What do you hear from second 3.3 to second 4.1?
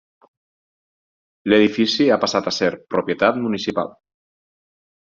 municipal.